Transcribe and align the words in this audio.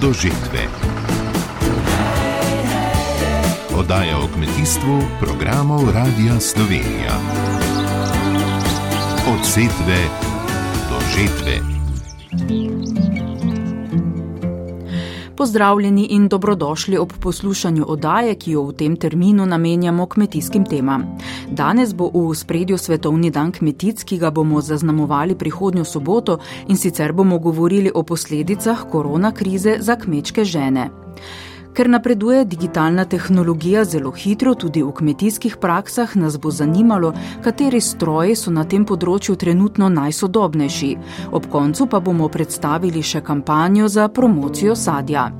do 0.00 0.12
žetve. 0.12 0.60
Oddaja 3.76 4.18
o 4.18 4.28
kmetijstvu 4.34 5.00
programov 5.20 5.80
Radia 5.94 6.40
Slovenija. 6.40 7.12
Od 9.32 9.46
setve 9.46 9.98
do 10.90 10.98
žetve. 11.16 11.60
Pozdravljeni 15.36 16.06
in 16.10 16.28
dobrodošli 16.28 16.98
ob 16.98 17.12
poslušanju 17.20 17.84
oddaje, 17.88 18.34
ki 18.34 18.50
jo 18.50 18.62
v 18.62 18.72
tem 18.72 18.96
terminu 18.96 19.46
namenjamo 19.46 20.06
kmetijskim 20.06 20.64
temam. 20.64 21.18
Danes 21.50 21.94
bo 21.94 22.10
v 22.14 22.34
spredju 22.34 22.78
Svetovni 22.78 23.30
dan 23.30 23.52
kmetic, 23.52 24.04
ki 24.04 24.18
ga 24.18 24.30
bomo 24.30 24.60
zaznamovali 24.60 25.34
prihodnjo 25.34 25.84
soboto 25.84 26.38
in 26.68 26.76
sicer 26.76 27.12
bomo 27.12 27.38
govorili 27.38 27.90
o 27.94 28.02
posledicah 28.02 28.86
korona 28.90 29.32
krize 29.32 29.76
za 29.80 29.96
kmečke 29.96 30.44
žene. 30.44 30.90
Ker 31.74 31.88
napreduje 31.90 32.44
digitalna 32.44 33.04
tehnologija 33.04 33.84
zelo 33.84 34.10
hitro, 34.10 34.54
tudi 34.54 34.82
v 34.82 34.92
kmetijskih 34.92 35.56
praksah, 35.56 36.16
nas 36.16 36.38
bo 36.38 36.50
zanimalo, 36.50 37.12
kateri 37.42 37.80
stroji 37.80 38.36
so 38.36 38.50
na 38.50 38.64
tem 38.64 38.86
področju 38.86 39.36
trenutno 39.36 39.88
najsodobnejši. 39.88 40.96
Ob 41.32 41.46
koncu 41.50 41.86
pa 41.86 42.00
bomo 42.00 42.28
predstavili 42.28 43.02
še 43.02 43.22
kampanjo 43.26 43.88
za 43.88 44.08
promocijo 44.08 44.74
sadja. 44.74 45.30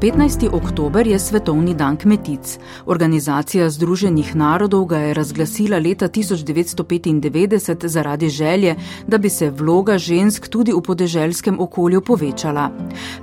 15. 0.00 0.48
oktober 0.52 1.06
je 1.06 1.18
Svetovni 1.18 1.74
dan 1.74 1.96
kmetic. 1.96 2.58
Organizacija 2.86 3.70
Združenih 3.70 4.36
narodov 4.36 4.84
ga 4.86 4.98
je 4.98 5.14
razglasila 5.14 5.78
leta 5.78 6.08
1995 6.08 7.86
zaradi 7.86 8.28
želje, 8.28 8.76
da 9.06 9.18
bi 9.18 9.30
se 9.30 9.50
vloga 9.50 9.98
žensk 9.98 10.48
tudi 10.48 10.72
v 10.72 10.82
podeželskem 10.82 11.60
okolju 11.60 12.00
povečala. 12.00 12.70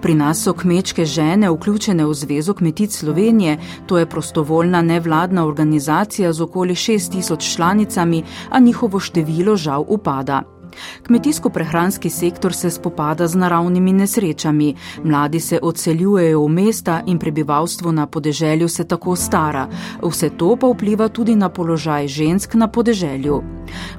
Pri 0.01 0.15
nas 0.15 0.43
so 0.43 0.53
kmečke 0.53 1.05
žene 1.05 1.49
vključene 1.49 2.05
v 2.05 2.13
Zvezo 2.13 2.53
kmetic 2.53 2.97
Slovenije, 2.97 3.57
to 3.87 3.97
je 3.97 4.09
prostovoljna 4.09 4.81
nevladna 4.81 5.45
organizacija 5.45 6.33
z 6.33 6.41
okoli 6.41 6.75
6000 6.75 7.55
članicami, 7.55 8.23
a 8.49 8.59
njihovo 8.59 8.99
število 8.99 9.55
žal 9.55 9.85
upada. 9.87 10.54
Kmetijsko-prehranski 11.07 12.09
sektor 12.09 12.53
se 12.53 12.69
spopada 12.69 13.27
z 13.27 13.35
naravnimi 13.35 13.93
nesrečami, 13.93 14.75
mladi 15.03 15.39
se 15.39 15.59
odseljujejo 15.61 16.43
v 16.45 16.49
mesta 16.49 17.01
in 17.05 17.19
prebivalstvo 17.19 17.91
na 17.91 18.05
podeželju 18.07 18.69
se 18.69 18.83
tako 18.83 19.15
stara. 19.15 19.67
Vse 20.03 20.29
to 20.29 20.55
pa 20.55 20.67
vpliva 20.67 21.09
tudi 21.09 21.35
na 21.35 21.49
položaj 21.49 22.07
žensk 22.07 22.53
na 22.53 22.67
podeželju. 22.67 23.41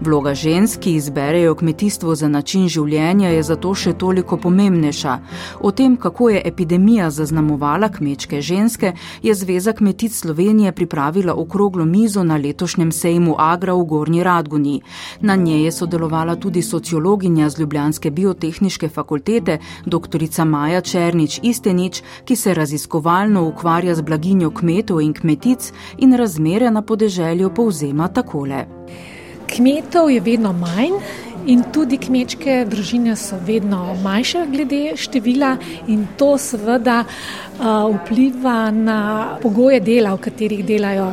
Vloga 0.00 0.34
žensk, 0.34 0.80
ki 0.80 0.94
izberejo 0.94 1.54
kmetijstvo 1.54 2.14
za 2.14 2.28
način 2.28 2.68
življenja, 2.68 3.28
je 3.28 3.42
zato 3.42 3.74
še 3.74 3.92
toliko 3.92 4.36
pomembnejša. 4.36 5.18
O 5.60 5.70
tem, 5.70 5.96
kako 5.96 6.30
je 6.30 6.42
epidemija 6.44 7.10
zaznamovala 7.10 7.88
kmečke 7.88 8.40
ženske, 8.40 8.92
je 9.22 9.34
Zveza 9.34 9.72
kmetic 9.72 10.14
Slovenije 10.14 10.72
pripravila 10.72 11.34
okroglo 11.34 11.84
mizo 11.84 12.24
na 12.24 12.36
letošnjem 12.36 12.92
sejmu 12.92 13.34
Agra 13.38 13.74
v 13.74 13.84
Gornji 13.84 14.22
Radguni. 14.22 14.80
Na 15.20 15.36
njej 15.36 15.64
je 15.64 15.72
sodelovala 15.72 16.36
tudi 16.36 16.62
sociologinja 16.68 17.50
z 17.50 17.58
Ljubljanske 17.58 18.10
biotehniške 18.10 18.88
fakultete, 18.88 19.58
dr. 19.86 20.44
Maja 20.44 20.80
Černič 20.80 21.40
Istenič, 21.42 22.02
ki 22.24 22.36
se 22.36 22.54
raziskovalno 22.54 23.46
ukvarja 23.48 23.94
z 23.94 24.02
blaginjo 24.02 24.50
kmetov 24.50 25.00
in 25.00 25.14
kmetic 25.14 25.72
in 25.98 26.16
razmere 26.16 26.70
na 26.70 26.82
podeželju 26.82 27.50
povzema 27.54 28.08
takole. 28.08 28.66
Kmetov 29.46 30.10
je 30.10 30.20
vedno 30.20 30.52
manj. 30.52 30.98
In 31.46 31.62
tudi 31.70 31.94
kmečke 32.02 32.64
družine 32.66 33.14
so 33.16 33.36
vedno 33.46 33.94
manjše 34.02 34.40
glede 34.50 34.96
števila 34.98 35.52
in 35.86 36.02
to 36.18 36.32
seveda 36.38 37.04
vpliva 37.60 38.70
na 38.74 38.98
pogoje 39.42 39.80
dela, 39.80 40.16
v 40.16 40.24
katerih 40.26 40.64
delajo 40.66 41.06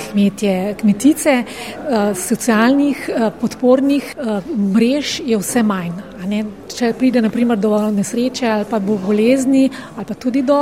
kmetje, 0.00 0.74
kmetice, 0.80 1.36
socialnih 2.16 3.08
podpornih 3.40 4.14
mrež 4.56 5.20
je 5.26 5.38
vse 5.38 5.62
manj. 5.62 6.00
Če 6.74 6.88
pride 6.98 7.20
naprimer, 7.22 7.58
do 7.60 7.70
nesreče 7.94 8.48
ali 8.50 8.64
pa 8.66 8.80
do 8.82 8.96
bolezni 8.98 9.68
ali 9.94 10.06
pa 10.08 10.14
tudi 10.18 10.42
do 10.42 10.58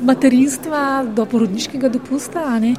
materinstva, 0.00 1.04
do 1.16 1.26
porodniškega 1.28 1.90
dopusta, 1.92 2.44
ne, 2.62 2.72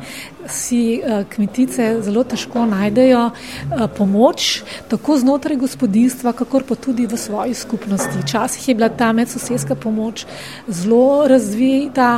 si 0.49 0.97
uh, 0.97 1.21
kmetice 1.29 2.01
zelo 2.01 2.23
težko 2.25 2.65
najdejo 2.65 3.21
uh, 3.29 3.85
pomoč, 3.97 4.63
tako 4.89 5.19
znotraj 5.21 5.59
gospodinstva, 5.61 6.33
kakor 6.33 6.65
pa 6.65 6.75
tudi 6.75 7.05
v 7.05 7.17
svoji 7.17 7.53
skupnosti. 7.53 8.17
Včasih 8.23 8.69
je 8.69 8.75
bila 8.75 8.89
ta 8.89 9.11
medsosedska 9.13 9.75
pomoč 9.75 10.25
zelo 10.67 11.27
razvita, 11.29 12.09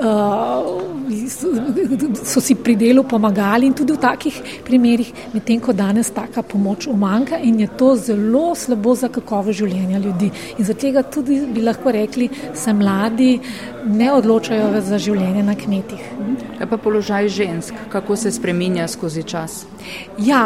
uh, 0.00 0.96
so 2.24 2.40
si 2.40 2.56
pri 2.56 2.76
delu 2.76 3.04
pomagali 3.04 3.68
in 3.68 3.76
tudi 3.76 3.92
v 3.92 4.00
takih 4.00 4.40
primerih, 4.64 5.12
medtem 5.36 5.60
ko 5.60 5.76
danes 5.76 6.10
taka 6.10 6.42
pomoč 6.42 6.88
umanka 6.88 7.36
in 7.36 7.60
je 7.60 7.68
to 7.76 7.94
zelo 8.00 8.54
slabo 8.56 8.94
za 8.96 9.12
kakovo 9.12 9.52
življenja 9.52 10.05
ljudi. 10.06 10.30
In 10.58 10.64
zato 10.64 11.02
tudi 11.02 11.40
bi 11.52 11.62
lahko 11.62 11.92
rekli, 11.92 12.28
se 12.54 12.72
mladi 12.72 13.38
ne 13.84 14.12
odločajo 14.12 14.80
za 14.80 14.98
življenje 14.98 15.42
na 15.42 15.54
kmetih. 15.54 16.02
Kaj 16.58 16.70
pa 16.70 16.76
položaj 16.76 17.28
žensk, 17.28 17.74
kako 17.92 18.16
se 18.16 18.30
spreminja 18.32 18.88
skozi 18.88 19.22
čas? 19.22 19.64
Ja, 20.18 20.42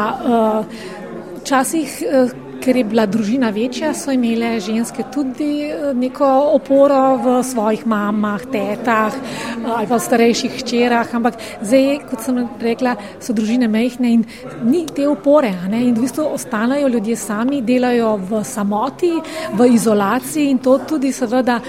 včasih. 1.41 1.99
Uh, 2.03 2.31
uh, 2.31 2.50
ker 2.61 2.77
je 2.77 2.85
bila 2.85 3.07
družina 3.09 3.51
večja, 3.51 3.93
so 3.97 4.13
imele 4.13 4.53
ženske 4.61 5.05
tudi 5.15 5.49
eh, 5.65 5.93
neko 5.97 6.29
oporo 6.55 7.17
v 7.21 7.37
svojih 7.45 7.87
mamah, 7.89 8.45
tetah 8.53 9.15
eh, 9.17 9.65
ali 9.65 9.89
pa 9.89 9.97
v 9.97 10.05
starejših 10.05 10.59
hčerah. 10.61 11.15
Ampak 11.17 11.41
zdaj, 11.63 12.03
kot 12.11 12.25
sem 12.25 12.43
rekla, 12.61 12.97
so 13.21 13.35
družine 13.37 13.69
mehne 13.69 14.13
in 14.19 14.25
ni 14.65 14.85
te 14.87 15.09
opore. 15.09 15.53
In 15.71 15.95
v 15.95 16.05
bistvu 16.05 16.27
ostanejo 16.37 16.89
ljudje 16.93 17.17
sami, 17.17 17.63
delajo 17.65 18.17
v 18.31 18.45
samoti, 18.45 19.13
v 19.57 19.71
izolaciji 19.75 20.51
in 20.51 20.61
to 20.61 20.79
tudi 20.87 21.13
seveda. 21.17 21.61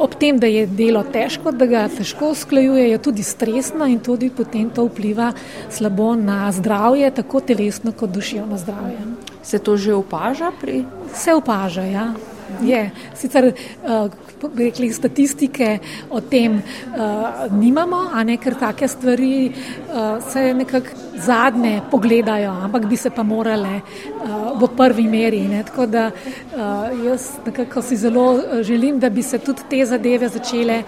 Ob 0.00 0.12
tem, 0.20 0.36
da 0.38 0.46
je 0.46 0.66
delo 0.66 1.00
težko, 1.08 1.54
da 1.56 1.66
ga 1.66 1.86
težko 1.88 2.34
usklajuje, 2.34 2.90
je 2.90 2.98
tudi 3.00 3.24
stresno 3.24 3.88
in 3.88 3.98
tudi 4.04 4.28
potem 4.30 4.68
to 4.70 4.84
vpliva 4.90 5.32
slabo 5.72 6.12
na 6.14 6.52
zdravje, 6.52 7.10
tako 7.22 7.40
telesno 7.40 7.96
kot 7.96 8.12
duševno 8.12 8.60
zdravje. 8.60 9.19
Se 9.42 9.58
to 9.58 9.76
že 9.76 9.94
opaža? 9.94 10.52
Pri... 10.60 10.84
Se 11.14 11.34
opaža, 11.34 11.82
ja. 11.82 12.14
Je. 12.62 12.90
Sicer 13.14 13.52
uh, 13.52 14.10
rekli, 14.56 14.90
statistike 14.92 15.78
o 16.10 16.20
tem 16.20 16.58
uh, 16.58 17.46
nimamo, 17.54 18.10
a 18.12 18.24
ne 18.24 18.36
ker 18.42 18.56
take 18.58 18.88
stvari 18.88 19.50
uh, 19.50 20.18
se 20.18 20.54
nekako 20.54 20.96
zadnje 21.20 21.80
pogledajo, 21.90 22.50
ampak 22.64 22.86
bi 22.88 22.96
se 22.96 23.10
pa 23.10 23.22
morale 23.22 23.80
uh, 23.80 24.58
v 24.60 24.68
prvi 24.76 25.06
meri. 25.08 25.44
Ne. 25.48 25.62
Tako 25.62 25.86
da 25.86 26.08
uh, 26.10 27.06
jaz 27.06 27.28
nekako 27.46 27.82
si 27.82 27.96
zelo 27.96 28.26
želim, 28.62 28.98
da 28.98 29.10
bi 29.10 29.22
se 29.22 29.38
tudi 29.38 29.62
te 29.70 29.84
zadeve 29.86 30.28
začele 30.28 30.82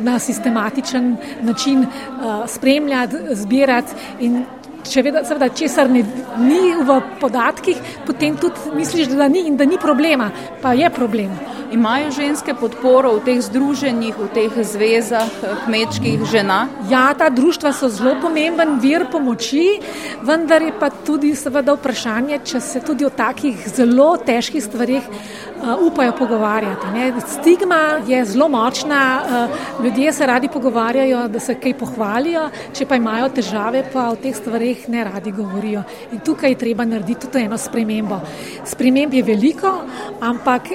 na 0.00 0.18
sistematičen 0.18 1.16
način 1.42 1.82
uh, 1.82 2.46
spremljati, 2.46 3.16
zbirati 3.34 3.92
in 4.20 4.44
če 4.86 5.02
veda, 5.02 5.24
seveda, 5.26 5.48
česar 5.54 5.90
ne, 5.90 6.02
ni 6.38 6.74
v 6.84 6.98
podatkih, 7.20 7.78
potem 8.06 8.36
tudi 8.38 8.74
misliš, 8.76 9.10
da 9.18 9.28
ni 9.28 9.46
in 9.48 9.56
da 9.56 9.66
ni 9.66 9.78
problema, 9.80 10.30
pa 10.62 10.74
je 10.78 10.90
problem. 10.90 11.32
Imajo 11.72 12.10
ženske 12.16 12.54
podporo 12.56 13.10
v 13.18 13.24
teh 13.26 13.40
združenjih, 13.44 14.16
v 14.16 14.28
teh 14.32 14.54
zvezah 14.64 15.28
kmečkih 15.66 16.24
žena? 16.30 16.62
Ja, 16.88 17.10
ta 17.12 17.28
društva 17.28 17.74
so 17.76 17.90
zelo 17.92 18.14
pomemben 18.22 18.78
vir 18.80 19.04
pomoči, 19.12 19.80
vendar 20.24 20.64
je 20.64 20.72
pa 20.80 20.88
tudi 20.88 21.34
seveda 21.36 21.76
vprašanje, 21.76 22.40
če 22.48 22.60
se 22.64 22.80
tudi 22.80 23.04
o 23.04 23.12
takih 23.12 23.68
zelo 23.68 24.14
težkih 24.16 24.64
stvarih 24.64 25.04
uh, 25.04 25.48
upajo 25.86 26.12
pogovarjati. 26.18 26.86
Ne. 26.94 27.12
Stigma 27.26 28.00
je 28.06 28.24
zelo 28.24 28.48
močna, 28.48 29.22
uh, 29.22 29.84
ljudje 29.84 30.12
se 30.12 30.26
radi 30.26 30.48
pogovarjajo, 30.48 31.28
da 31.28 31.40
se 31.40 31.54
kaj 31.54 31.74
pohvalijo, 31.78 32.48
če 32.72 32.86
pa 32.86 32.96
imajo 32.96 33.28
težave, 33.28 33.84
pa 33.92 34.08
o 34.08 34.16
teh 34.16 34.36
stvarih 34.36 34.88
ne 34.88 35.04
radi 35.04 35.32
govorijo. 35.32 35.82
In 36.12 36.20
tukaj 36.24 36.50
je 36.50 36.58
treba 36.58 36.84
narediti 36.84 37.26
tudi 37.26 37.44
eno 37.44 37.58
spremembo. 37.58 38.20
Sprememb 38.64 39.14
je 39.14 39.22
veliko, 39.22 39.72
ampak 40.20 40.68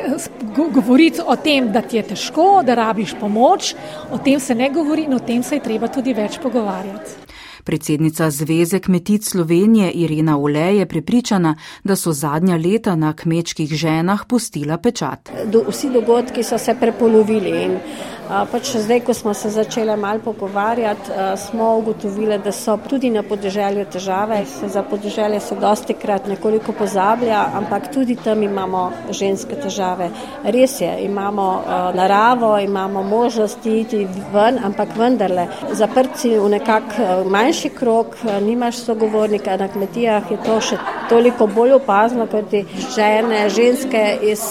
govorimo 0.56 0.94
govoriti 0.94 1.22
o 1.26 1.36
tem, 1.36 1.72
da 1.72 1.82
ti 1.82 1.98
je 1.98 2.04
težko, 2.04 2.62
da 2.66 2.76
rabiš 2.76 3.16
pomoč, 3.20 3.76
o 4.12 4.18
tem 4.18 4.40
se 4.40 4.56
ne 4.56 4.70
govori 4.70 5.04
in 5.04 5.14
o 5.14 5.20
tem 5.20 5.44
se 5.44 5.56
je 5.56 5.64
treba 5.64 5.88
tudi 5.88 6.14
več 6.14 6.40
pogovarjati. 6.44 7.23
Predsednica 7.64 8.30
Zveze 8.30 8.80
kmetic 8.80 9.30
Slovenije 9.30 9.92
Irina 9.92 10.38
Ole 10.38 10.78
je 10.78 10.86
prepričana, 10.86 11.56
da 11.84 11.96
so 11.96 12.12
zadnja 12.12 12.58
leta 12.58 12.96
na 12.96 13.14
kmečkih 13.14 13.74
ženah 13.74 14.26
pustila 14.28 14.78
pečat. 14.78 15.30
Do, 15.46 15.64
vsi 15.70 15.90
dogodki 15.90 16.44
so 16.44 16.58
se 16.58 16.76
prepolovili 16.80 17.64
in 17.64 17.78
Pač 18.24 18.76
zdaj, 18.80 19.02
ko 19.04 19.14
smo 19.14 19.34
se 19.34 19.50
začeli 19.50 19.96
malo 19.98 20.20
pogovarjati, 20.24 21.12
smo 21.38 21.78
ugotovili, 21.78 22.38
da 22.40 22.52
so 22.52 22.78
tudi 22.90 23.10
na 23.10 23.24
podeželju 23.24 23.86
težave. 23.92 24.46
Za 24.68 24.84
podeželje 24.84 25.40
se 25.40 25.56
dosti 25.56 25.94
krat 25.94 26.28
nekoliko 26.28 26.72
pozablja, 26.72 27.46
ampak 27.54 27.92
tudi 27.94 28.16
tam 28.16 28.44
imamo 28.44 28.92
ženske 29.10 29.56
težave. 29.56 30.10
Res 30.44 30.80
je, 30.82 30.94
imamo 31.04 31.64
naravo, 31.96 32.58
imamo 32.60 33.04
možnosti 33.04 33.80
iti 33.80 34.08
ven, 34.34 34.60
ampak 34.64 34.96
vendarle 34.98 35.48
zaprti 35.72 36.38
v 36.40 36.50
nekak 36.50 36.96
manjši 37.28 37.70
krok, 37.70 38.16
nimaš 38.42 38.86
sogovornika 38.86 39.58
na 39.58 39.68
kmetijah, 39.68 40.32
je 40.32 40.40
to 40.46 40.60
še 40.62 40.80
toliko 41.10 41.48
bolj 41.48 41.76
opazno, 41.82 42.28
kot 42.32 42.50
ti 42.50 42.64
žene, 42.96 43.50
ženske, 43.50 44.04
iz, 44.32 44.48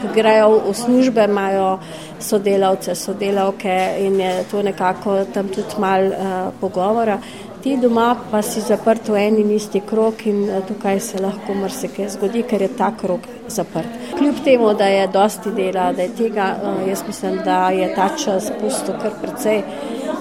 ko 0.00 0.14
grejo 0.14 0.60
v 0.70 0.74
službe, 0.74 1.28
imajo 1.28 1.78
sodelavce, 2.20 2.85
sodelavke 2.94 3.96
in 3.98 4.20
je 4.20 4.44
to 4.50 4.62
nekako 4.62 5.24
tam 5.34 5.48
tudi 5.48 5.78
mal 5.78 6.06
uh, 6.06 6.52
pogovora. 6.60 7.18
Ti 7.62 7.76
doma 7.82 8.16
pa 8.30 8.42
si 8.42 8.60
zaprt 8.60 9.08
v 9.08 9.16
eni 9.26 9.40
in 9.42 9.50
isti 9.50 9.80
krok 9.80 10.26
in 10.26 10.44
uh, 10.44 10.60
tukaj 10.66 11.00
se 11.00 11.22
lahko 11.22 11.54
marsikaj 11.54 12.08
zgodi, 12.14 12.44
ker 12.46 12.62
je 12.62 12.68
ta 12.78 12.92
krok 12.96 13.26
zaprt. 13.48 13.88
Kljub 14.18 14.42
temu, 14.44 14.74
da 14.74 14.86
je 14.86 15.06
dosti 15.08 15.50
dela, 15.56 15.92
da 15.92 16.02
je 16.02 16.14
tega, 16.14 16.54
uh, 16.62 16.88
jaz 16.88 17.02
mislim, 17.06 17.40
da 17.44 17.70
je 17.70 17.94
ta 17.94 18.08
čas 18.24 18.50
pustil 18.60 18.94
kar 19.02 19.18
precej 19.22 19.62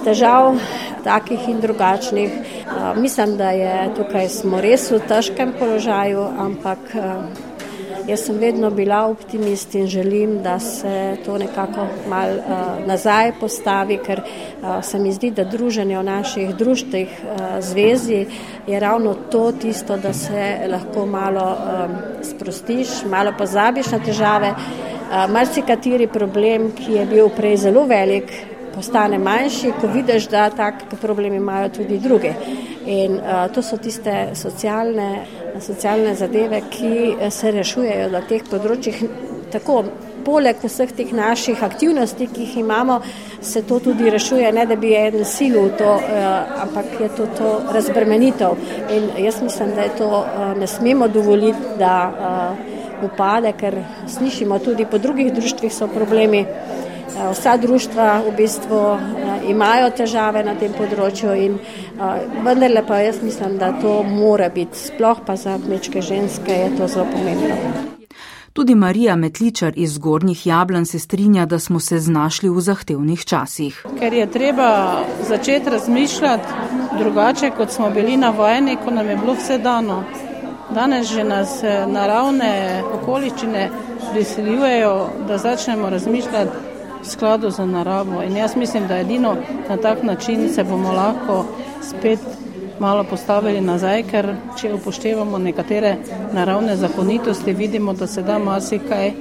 težav, 0.05 0.55
takih 1.03 1.49
in 1.49 1.59
drugačnih. 1.61 2.31
Uh, 2.65 2.97
mislim, 3.01 3.37
da 3.37 3.51
je 3.51 3.89
tukaj 3.97 4.29
smo 4.29 4.61
res 4.61 4.89
v 4.91 5.01
težkem 5.07 5.53
položaju, 5.59 6.25
ampak 6.47 6.95
uh, 6.95 7.53
Jaz 8.05 8.21
sem 8.27 8.37
vedno 8.37 8.69
bila 8.69 9.07
optimist 9.09 9.75
in 9.75 9.87
želim, 9.87 10.43
da 10.43 10.59
se 10.59 11.17
to 11.25 11.37
nekako 11.37 11.87
mal 12.09 12.29
uh, 12.37 12.87
nazaj 12.87 13.31
postavi, 13.39 13.97
ker 13.97 14.21
uh, 14.21 14.83
se 14.83 14.99
mi 14.99 15.11
zdi, 15.11 15.31
da 15.31 15.43
druženje 15.43 15.97
v 15.97 16.03
naših 16.03 16.55
društvih 16.55 17.07
uh, 17.23 17.41
zvezi 17.59 18.25
je 18.67 18.79
ravno 18.79 19.13
to 19.31 19.51
tisto, 19.51 19.97
da 19.97 20.13
se 20.13 20.57
lahko 20.69 21.05
malo 21.05 21.47
um, 21.57 21.95
sprostiš, 22.21 22.87
malo 23.09 23.33
pozabiš 23.37 23.91
na 23.91 23.99
težave. 23.99 24.53
Uh, 24.53 25.25
marsikateri 25.33 26.07
problem, 26.07 26.71
ki 26.77 26.99
je 26.99 27.05
bil 27.05 27.29
prej 27.29 27.57
zelo 27.57 27.87
velik, 27.89 28.31
postane 28.75 29.17
manjši, 29.17 29.73
ko 29.81 29.87
vidiš, 29.87 30.29
da 30.29 30.49
tak 30.49 30.85
problem 31.01 31.33
imajo 31.33 31.69
tudi 31.69 31.97
druge. 31.97 32.33
In 32.85 33.17
uh, 33.17 33.47
to 33.53 33.61
so 33.61 33.77
tiste 33.77 34.35
socialne, 34.37 35.25
socialne 35.61 36.13
zadeve, 36.15 36.61
ki 36.69 36.91
eh, 37.19 37.31
se 37.31 37.51
rešujejo 37.51 38.11
na 38.13 38.21
teh 38.29 38.43
področjih. 38.45 38.99
Tako, 39.53 39.79
poleg 40.25 40.61
vseh 40.61 40.91
teh 40.97 41.11
naših 41.13 41.63
aktivnosti, 41.65 42.27
ki 42.33 42.45
jih 42.45 42.59
imamo, 42.61 42.99
se 43.41 43.61
to 43.65 43.79
tudi 43.79 44.09
rešuje, 44.09 44.51
ne 44.53 44.65
da 44.65 44.75
bi 44.75 44.93
en 44.97 45.21
sil 45.25 45.57
v 45.63 45.73
to, 45.79 45.91
uh, 45.97 46.61
ampak 46.65 46.99
je 47.01 47.09
to, 47.17 47.27
to 47.37 47.51
razbremenitev. 47.73 48.57
In 48.93 49.09
jaz 49.25 49.41
mislim, 49.41 49.73
da 49.77 49.85
je 49.85 49.95
to 49.97 50.09
uh, 50.21 50.47
ne 50.59 50.67
smemo 50.67 51.07
dovoliti, 51.07 51.77
da 51.79 51.95
uh, 52.09 52.73
upade, 53.05 53.53
ker 53.57 53.81
slišimo 54.07 54.59
tudi 54.59 54.85
po 54.85 54.97
drugih 54.97 55.33
društvih 55.33 55.73
so 55.73 55.87
problemi. 55.87 56.45
Eh, 57.05 57.31
vsa 57.31 57.57
društva 57.57 58.21
v 58.27 58.35
bistvu 58.37 58.77
eh, 58.77 59.49
imajo 59.49 59.89
težave 59.95 60.41
na 60.43 60.55
tem 60.57 60.73
področju 60.73 61.35
in 61.37 61.53
eh, 61.55 62.25
vendarle 62.43 62.81
pa 62.87 62.99
jaz 62.99 63.21
mislim, 63.23 63.59
da 63.61 63.71
to 63.81 64.01
mora 64.03 64.49
biti, 64.49 64.77
sploh 64.89 65.21
pa 65.25 65.35
za 65.37 65.59
kmečke 65.61 66.01
ženske 66.01 66.51
je 66.51 66.71
to 66.77 66.87
zelo 66.87 67.05
pomembno. 67.13 67.55
Tudi 68.55 68.75
Marija 68.75 69.15
Metličar 69.15 69.73
iz 69.75 69.97
Gornjih 69.97 70.45
Jablan 70.47 70.85
se 70.85 70.99
strinja, 70.99 71.45
da 71.45 71.59
smo 71.59 71.79
se 71.79 71.99
znašli 71.99 72.49
v 72.49 72.61
zahtevnih 72.63 73.25
časih. 73.25 73.81
Ker 73.99 74.13
je 74.13 74.27
treba 74.31 74.69
začeti 75.27 75.69
razmišljati 75.69 76.47
drugače, 76.97 77.51
kot 77.57 77.71
smo 77.71 77.89
bili 77.89 78.15
navajeni, 78.17 78.77
ko 78.83 78.91
nam 78.95 79.09
je 79.09 79.17
bilo 79.17 79.35
vse 79.35 79.57
dano. 79.57 80.03
Danes 80.71 81.11
že 81.11 81.23
nas 81.23 81.59
naravne 81.87 82.81
okoliščine 82.93 83.67
prisiljujejo, 84.13 84.95
da 85.27 85.37
začnemo 85.37 85.89
razmišljati 85.89 86.74
v 87.05 87.09
skladu 87.09 87.51
z 87.51 87.65
naravo. 87.65 88.23
In 88.23 88.37
jaz 88.37 88.55
mislim, 88.55 88.87
da 88.87 88.97
edino 88.97 89.35
na 89.69 89.77
tak 89.77 90.03
način 90.03 90.49
se 90.49 90.63
bomo 90.63 90.91
lahko 90.91 91.45
spet 91.81 92.19
malo 92.79 93.03
postavili 93.03 93.61
nazaj, 93.61 94.03
ker 94.11 94.33
če 94.59 94.73
upoštevamo 94.73 95.37
nekatere 95.37 95.95
naravne 96.33 96.75
zakonitosti, 96.75 97.53
vidimo, 97.53 97.93
da 97.93 98.07
se 98.07 98.21
da 98.21 98.39
marsikaj 98.39 99.11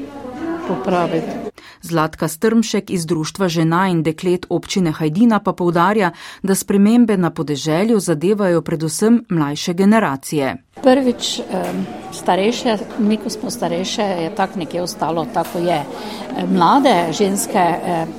popraviti. 0.69 1.44
Zlatka 1.85 2.29
Strmšek 2.29 2.91
iz 2.91 3.07
Društva 3.07 3.49
žena 3.49 3.89
in 3.93 4.03
deklet 4.03 4.47
občine 4.49 4.93
Hajdina 4.93 5.39
pa 5.45 5.53
povdarja, 5.53 6.11
da 6.43 6.55
spremembe 6.55 7.17
na 7.17 7.31
podeželju 7.31 8.01
zadevajo 8.01 8.63
predvsem 8.63 9.25
mlajše 9.29 9.75
generacije. 9.75 10.57
Prvič, 10.83 11.41
starejše, 12.13 12.79
mi, 12.99 13.17
ko 13.17 13.31
smo 13.31 13.51
starejše, 13.51 14.03
je 14.03 14.35
tako 14.35 14.59
nekje 14.59 14.83
ostalo, 14.83 15.27
tako 15.35 15.59
je. 15.59 15.83
Mlade 16.49 17.13
ženske 17.13 17.65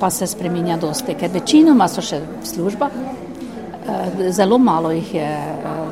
pa 0.00 0.10
se 0.10 0.26
spreminja 0.26 0.76
dosti, 0.76 1.14
ker 1.18 1.30
večinoma 1.34 1.88
so 1.88 2.02
še 2.02 2.22
v 2.22 2.46
službah. 2.46 2.94
Zelo 4.30 4.58
malo 4.58 4.90
jih 4.90 5.14
je, 5.14 5.30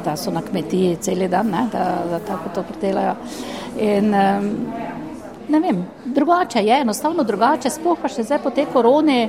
da 0.05 0.17
so 0.17 0.31
na 0.31 0.43
kmetiji 0.43 0.97
cel 1.03 1.29
dan, 1.29 1.51
ne, 1.51 1.67
da, 1.73 1.85
da 2.11 2.19
tako 2.23 2.55
to 2.55 2.63
pridelajo. 2.71 3.15
In 3.79 4.15
ne 5.49 5.61
vem, 5.61 5.85
drugače 6.05 6.63
je, 6.65 6.81
enostavno 6.81 7.25
drugače, 7.25 7.71
sploh 7.71 7.99
pa 8.01 8.09
še 8.09 8.25
zdaj 8.25 8.43
po 8.45 8.51
tej 8.51 8.67
koroni. 8.73 9.29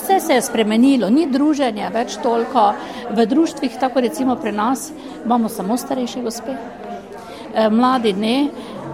Vse 0.00 0.20
se 0.20 0.34
je 0.34 0.42
spremenilo, 0.42 1.10
ni 1.10 1.26
druženja 1.26 1.90
več 1.92 2.16
toliko. 2.22 2.72
V 3.10 3.26
društvih, 3.26 3.76
tako 3.80 4.00
recimo 4.00 4.36
pri 4.36 4.52
nas, 4.52 4.90
imamo 5.24 5.48
samo 5.48 5.76
starejše 5.76 6.22
gospe, 6.22 6.54
e, 6.54 7.68
mladi 7.70 8.12
ne. 8.12 8.36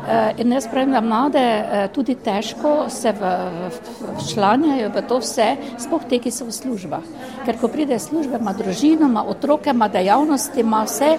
E, 0.07 0.19
in 0.43 0.53
jaz 0.53 0.69
pravim, 0.71 0.93
da 0.93 1.01
mlade 1.01 1.43
e, 1.43 1.89
tudi 1.95 2.15
težko 2.15 2.89
se 2.91 3.13
včlanjajo 4.19 4.91
v 4.95 5.03
to 5.09 5.21
vse, 5.23 5.49
spoh 5.85 6.05
te, 6.09 6.19
ki 6.19 6.33
so 6.33 6.49
v 6.49 6.57
službah. 6.57 7.05
Ker 7.45 7.61
ko 7.61 7.69
pride 7.69 7.99
služba, 8.03 8.41
ima 8.41 8.57
družino, 8.57 9.11
ima 9.11 9.25
otroke, 9.29 9.71
ima 9.71 9.89
dejavnosti, 9.89 10.61
ima 10.61 10.85
vse, 10.89 11.17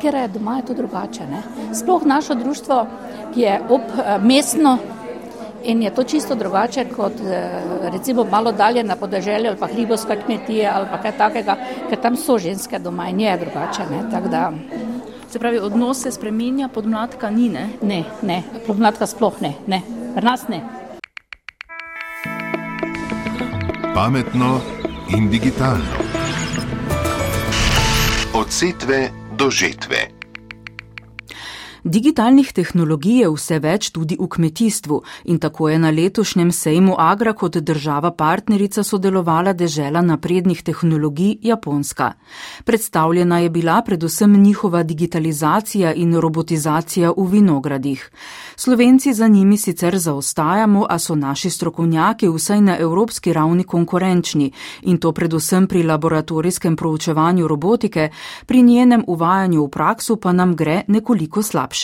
ker 0.00 0.14
je 0.14 0.28
doma 0.28 0.56
je 0.56 0.66
to 0.66 0.74
drugače. 0.74 1.26
Ne? 1.26 1.42
Sploh 1.74 2.04
našo 2.06 2.34
društvo, 2.34 2.86
ki 3.34 3.40
je 3.40 3.60
obmestno, 3.68 4.78
In 5.66 5.82
je 5.82 5.90
to 5.94 6.02
čisto 6.04 6.34
drugače 6.34 6.84
kot 6.96 7.12
eh, 7.20 7.60
recimo 7.92 8.24
malo 8.24 8.52
dalje 8.52 8.84
na 8.84 8.96
podeželju 8.96 9.48
ali 9.48 9.58
pa 9.58 9.66
hribovska 9.66 10.16
kmetija 10.16 10.72
ali 10.76 10.86
pa 10.90 10.98
kaj 11.02 11.12
takega, 11.18 11.56
ker 11.88 12.00
tam 12.00 12.16
so 12.16 12.38
ženske 12.38 12.78
doma 12.78 13.08
in 13.08 13.20
je 13.20 13.36
drugače. 13.36 13.82
Da... 14.30 14.52
Se 15.30 15.38
pravi, 15.38 15.58
odnos 15.58 16.02
se 16.02 16.10
spreminja, 16.10 16.68
podmladka 16.68 17.30
ni 17.30 17.48
ne? 17.48 17.68
Ne, 17.82 18.04
ne, 18.22 18.42
podmladka 18.66 19.06
sploh 19.06 19.40
ne, 19.40 19.54
ne, 19.66 19.82
pri 20.14 20.24
nas 20.24 20.48
ne. 20.48 20.60
Pametno 23.94 24.60
in 25.16 25.30
digitalno. 25.30 26.06
Od 28.34 28.46
setve 28.50 29.25
do 29.36 29.50
žetve. 29.52 30.15
Digitalnih 31.86 32.48
tehnologij 32.50 33.20
je 33.22 33.28
vse 33.30 33.56
več 33.62 33.92
tudi 33.94 34.16
v 34.18 34.26
kmetijstvu 34.26 34.96
in 35.30 35.36
tako 35.38 35.68
je 35.70 35.78
na 35.78 35.90
letošnjem 35.94 36.48
sejmu 36.52 36.96
Agra 36.98 37.30
kot 37.32 37.60
država 37.62 38.10
partnerica 38.10 38.82
sodelovala 38.82 39.52
dežela 39.52 40.02
naprednih 40.02 40.62
tehnologij 40.66 41.36
Japonska. 41.46 42.08
Predstavljena 42.64 43.38
je 43.38 43.50
bila 43.50 43.82
predvsem 43.86 44.34
njihova 44.42 44.82
digitalizacija 44.82 45.92
in 45.94 46.16
robotizacija 46.16 47.12
v 47.16 47.28
vinogradih. 47.30 48.10
Slovenci 48.56 49.14
za 49.14 49.28
njimi 49.28 49.58
sicer 49.58 49.98
zaostajamo, 49.98 50.86
a 50.90 50.98
so 50.98 51.14
naši 51.14 51.50
strokovnjaki 51.50 52.28
vsaj 52.28 52.60
na 52.60 52.76
evropski 52.78 53.32
ravni 53.32 53.64
konkurenčni 53.64 54.50
in 54.82 54.98
to 54.98 55.12
predvsem 55.12 55.66
pri 55.66 55.82
laboratorijskem 55.82 56.76
proučevanju 56.76 57.46
robotike, 57.46 58.10
pri 58.46 58.62
njenem 58.62 59.04
uvajanju 59.06 59.64
v 59.64 59.70
praksu 59.70 60.16
pa 60.16 60.32
nam 60.32 60.56
gre 60.56 60.82
nekoliko 60.88 61.42
slabše. 61.42 61.75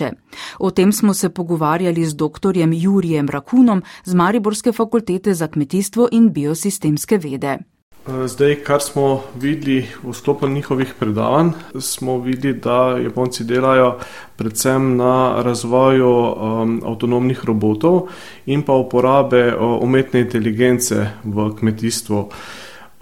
O 0.58 0.70
tem 0.70 0.92
smo 0.92 1.14
se 1.14 1.28
pogovarjali 1.28 2.04
z 2.04 2.14
dr. 2.14 2.54
Jurijem 2.72 3.28
Rakunom 3.28 3.82
z 4.04 4.14
Mariborske 4.14 4.72
fakultete 4.72 5.34
za 5.34 5.48
kmetijstvo 5.48 6.08
in 6.12 6.32
biosistemske 6.32 7.18
vede. 7.18 7.58
Eh, 8.02 8.28
zdaj, 8.28 8.56
kar 8.66 8.80
smo 8.82 9.22
videli 9.38 9.86
v 10.02 10.12
sklopu 10.12 10.48
njihovih 10.48 10.94
predavanj, 10.98 11.50
smo 11.80 12.18
videli, 12.18 12.58
da 12.58 12.98
Japonci 12.98 13.44
delajo 13.44 13.98
predvsem 14.36 14.96
na 14.96 15.42
razvoju 15.42 16.08
um, 16.10 16.80
avtonomnih 16.84 17.44
robotov 17.44 18.08
in 18.46 18.62
pa 18.62 18.72
uporabe 18.72 19.54
uh, 19.54 19.78
umetne 19.82 20.20
inteligence 20.20 21.06
v 21.24 21.46
kmetijstvu. 21.58 22.18
Uh, 22.18 22.26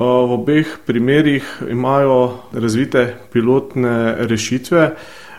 v 0.04 0.36
obeh 0.36 0.76
primerjih 0.86 1.62
imajo 1.70 2.36
razvite 2.52 3.16
pilotne 3.32 4.14
rešitve, 4.28 4.84
uh, 4.84 5.29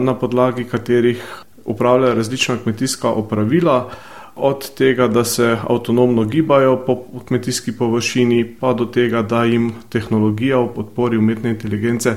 na 0.00 0.14
podlagi 0.14 0.64
katerih 0.64 1.44
upravljajo 1.64 2.14
različna 2.14 2.56
kmetijska 2.62 3.08
opravila. 3.08 3.90
od 4.38 4.70
tega, 4.74 5.08
da 5.08 5.24
se 5.24 5.56
avtonomno 5.68 6.24
gibajo 6.24 6.76
po 6.86 7.02
kmetijski 7.28 7.72
površini, 7.72 8.54
pa 8.60 8.72
do 8.72 8.84
tega, 8.84 9.22
da 9.22 9.44
jim 9.44 9.72
tehnologija 9.88 10.58
v 10.58 10.68
podpori 10.74 11.18
umetne 11.18 11.50
inteligence 11.50 12.16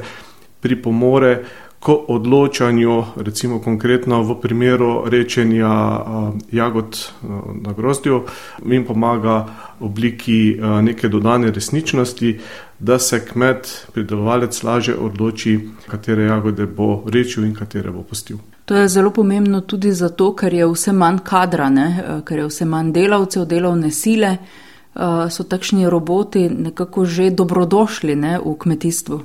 pripomore 0.60 1.44
k 1.80 1.90
odločanju, 2.08 3.04
recimo 3.16 3.60
konkretno 3.60 4.22
v 4.24 4.36
primeru 4.42 5.10
rečenja 5.10 5.72
jagod 6.52 7.10
na 7.62 7.74
grozdju, 7.74 8.22
jim 8.66 8.86
pomaga 8.86 9.46
v 9.80 9.86
obliki 9.86 10.60
neke 10.82 11.10
dodane 11.10 11.52
resničnosti, 11.52 12.40
da 12.82 13.00
se 13.00 13.26
kmet, 13.26 13.88
pridelovalec 13.94 14.64
lažje 14.64 14.96
odloči, 14.96 15.60
katere 15.88 16.24
jagode 16.24 16.66
bo 16.66 17.04
rečil 17.06 17.46
in 17.46 17.54
katere 17.56 17.92
bo 17.92 18.02
postil. 18.04 18.38
To 18.66 18.76
je 18.76 18.88
zelo 18.88 19.12
pomembno 19.14 19.62
tudi 19.62 19.92
zato, 19.92 20.32
ker 20.36 20.54
je 20.54 20.66
vse 20.66 20.94
manj 20.94 21.20
kadra, 21.24 21.70
ne? 21.70 21.88
ker 22.26 22.40
je 22.40 22.48
vse 22.50 22.66
manj 22.66 22.92
delavcev, 22.96 23.46
delovne 23.46 23.92
sile. 23.92 24.38
So 25.32 25.44
takšni 25.44 25.90
roboti 25.90 26.50
nekako 26.50 27.06
že 27.06 27.30
dobrodošli 27.30 28.16
ne, 28.16 28.40
v 28.40 28.56
kmetijstvu? 28.60 29.20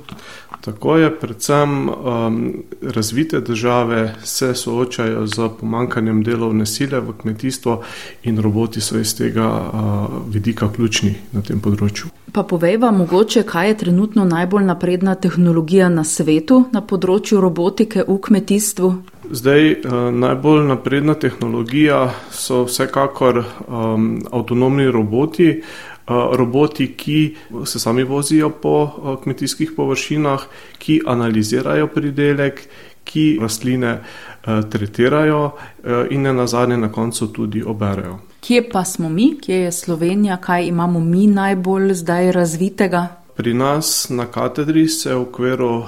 Tako 0.67 0.97
je, 0.97 1.19
predvsem 1.19 1.89
um, 1.89 2.53
razvite 2.81 3.39
države 3.39 4.15
se 4.23 4.55
soočajo 4.55 5.27
z 5.27 5.49
pomankanjem 5.59 6.23
delovne 6.23 6.65
sile 6.65 6.99
v 6.99 7.13
kmetijstvu 7.21 7.77
in 8.23 8.41
roboti 8.41 8.81
so 8.81 8.99
iz 8.99 9.15
tega 9.17 9.47
uh, 9.47 10.33
vidika 10.33 10.67
ključni 10.75 11.15
na 11.31 11.41
tem 11.41 11.63
področju. 11.63 12.11
Pa 12.35 12.43
povejva 12.43 12.91
mogoče, 12.91 13.45
kaj 13.47 13.67
je 13.67 13.77
trenutno 13.77 14.25
najbolj 14.25 14.67
napredna 14.67 15.15
tehnologija 15.15 15.87
na 15.89 16.03
svetu 16.03 16.65
na 16.75 16.81
področju 16.83 17.39
robotike 17.41 18.03
v 18.03 18.19
kmetijstvu? 18.27 18.93
Zdaj, 19.31 19.71
uh, 19.71 19.99
najbolj 20.11 20.65
napredna 20.67 21.15
tehnologija 21.15 22.09
so 22.31 22.65
vsekakor 22.67 23.39
um, 23.39 24.17
avtonomni 24.31 24.91
roboti 24.91 25.61
roboti, 26.07 26.93
ki 26.97 27.35
se 27.65 27.79
sami 27.79 28.03
vozijo 28.03 28.49
po 28.49 28.91
kmetijskih 29.23 29.71
površinah, 29.75 30.45
ki 30.79 31.01
analizirajo 31.05 31.87
pridelek, 31.87 32.61
ki 33.03 33.37
rastline 33.41 33.99
tretirajo 34.69 35.51
in 36.09 36.21
ne 36.21 36.33
nazadnje 36.33 36.77
na 36.77 36.91
koncu 36.91 37.27
tudi 37.27 37.63
oberajo. 37.63 38.19
Kje 38.39 38.69
pa 38.71 38.83
smo 38.85 39.09
mi, 39.09 39.37
kje 39.41 39.55
je 39.55 39.71
Slovenija, 39.71 40.37
kaj 40.37 40.67
imamo 40.67 40.99
mi 40.99 41.27
najbolj 41.27 41.93
zdaj 41.93 42.31
razvitega? 42.31 43.07
Pri 43.35 43.53
nas 43.53 44.09
na 44.09 44.25
katedri 44.25 44.87
se 44.87 45.15
v 45.15 45.21
okviru 45.21 45.83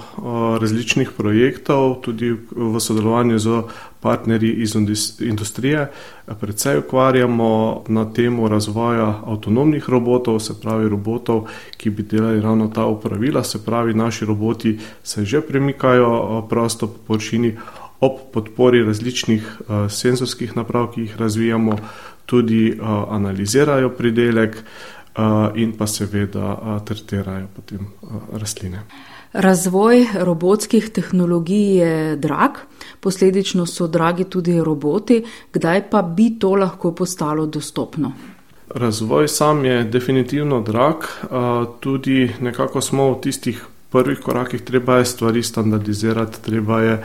različnih 0.61 1.11
projektov, 1.17 1.95
tudi 2.01 2.29
v 2.51 2.79
sodelovanju 2.79 3.39
z 3.39 3.61
partnerji 3.99 4.53
iz 4.53 4.75
industrije, 5.19 5.87
predvsej 6.39 6.77
ukvarjamo 6.77 7.83
na 7.87 8.13
temo 8.13 8.47
razvoja 8.47 9.21
avtonomnih 9.25 9.89
robotov, 9.89 10.39
se 10.39 10.53
pravi 10.61 10.89
robotov, 10.89 11.47
ki 11.77 11.89
bi 11.89 12.03
delali 12.03 12.41
ravno 12.41 12.67
ta 12.67 12.85
upravila, 12.85 13.43
se 13.43 13.65
pravi 13.65 13.93
naši 13.93 14.25
roboti 14.25 14.79
se 15.03 15.25
že 15.25 15.41
premikajo 15.41 16.45
prosto 16.49 16.87
po 16.87 16.97
površini 17.07 17.57
ob 17.99 18.11
podpori 18.33 18.83
različnih 18.83 19.61
senzorskih 19.89 20.57
naprav, 20.57 20.91
ki 20.93 21.01
jih 21.01 21.17
razvijamo, 21.17 21.75
tudi 22.25 22.79
analizirajo 23.09 23.89
pridelek 23.89 24.57
in 25.55 25.71
pa 25.77 25.87
seveda 25.87 26.79
tretirajo 26.85 27.47
potem 27.55 27.87
rastline. 28.33 28.83
Razvoj 29.33 30.07
robotskih 30.25 30.89
tehnologij 30.89 31.75
je 31.77 32.15
drag, 32.15 32.51
posledično 32.99 33.65
so 33.65 33.87
dragi 33.87 34.23
tudi 34.23 34.57
roboti. 34.63 35.23
Kdaj 35.53 35.89
pa 35.89 36.01
bi 36.01 36.39
to 36.39 36.55
lahko 36.55 36.91
postalo 36.91 37.45
dostopno? 37.45 38.11
Razvoj 38.75 39.27
sam 39.27 39.65
je 39.65 39.83
definitivno 39.83 40.61
drag, 40.61 40.95
tudi 41.79 42.31
nekako 42.39 42.81
smo 42.81 43.11
v 43.11 43.21
tistih 43.21 43.65
prvih 43.89 44.19
korakih, 44.19 44.61
treba 44.61 44.97
je 44.97 45.05
stvari 45.05 45.43
standardizirati, 45.43 46.41
treba 46.45 46.81
je 46.81 47.03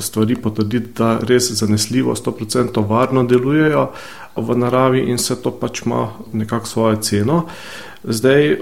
stvari 0.00 0.36
potrditi, 0.36 0.92
da 0.98 1.18
res 1.22 1.50
zanesljivo, 1.52 2.14
100% 2.14 2.86
varno 2.88 3.22
delujejo 3.24 3.90
v 4.36 4.56
naravi 4.58 5.04
in 5.10 5.18
se 5.18 5.36
to 5.42 5.50
pač 5.50 5.82
ima 5.86 6.08
nekako 6.32 6.66
svojo 6.66 6.96
ceno. 6.96 7.42
Zdaj, 8.04 8.58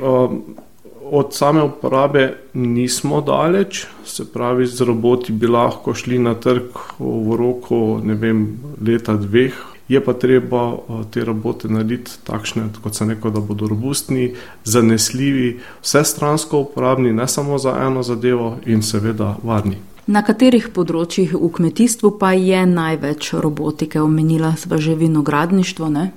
od 1.05 1.35
same 1.35 1.63
uporabe 1.63 2.37
nismo 2.55 3.21
daleč, 3.21 3.87
se 4.05 4.25
pravi, 4.33 4.67
z 4.67 4.81
roboti 4.81 5.33
bi 5.33 5.47
lahko 5.47 5.95
šli 5.95 6.19
na 6.19 6.35
trg 6.35 6.79
v 6.99 7.37
roku, 7.37 8.01
ne 8.05 8.15
vem, 8.15 8.47
leta 8.87 9.17
dveh. 9.17 9.74
Je 9.89 10.01
pa 10.05 10.13
treba 10.13 10.77
te 11.13 11.25
robote 11.25 11.69
narediti 11.69 12.11
takšne, 12.25 12.71
kot 12.83 12.97
sem 12.97 13.11
rekel, 13.13 13.31
da 13.31 13.41
bodo 13.41 13.69
robustni, 13.69 14.33
zanesljivi, 14.65 15.59
vse 15.83 16.05
stransko 16.05 16.63
uporabni, 16.65 17.13
ne 17.13 17.29
samo 17.29 17.59
za 17.59 17.77
eno 17.87 18.03
zadevo 18.03 18.57
in 18.67 18.83
seveda 18.83 19.37
varni. 19.43 19.77
Na 20.07 20.21
katerih 20.25 20.69
področjih 20.73 21.33
v 21.33 21.49
kmetijstvu 21.49 22.11
pa 22.21 22.35
je 22.37 22.65
največ 22.69 23.33
robotike? 23.41 24.01
Omenila 24.01 24.53
sva 24.61 24.77
že 24.77 24.97
vinogradništvo, 25.01 25.89
ne? 25.89 26.11